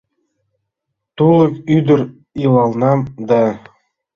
Тулык 1.15 1.53
ӱдыр 1.75 2.01
илалнам 2.43 2.99
да 3.29 3.43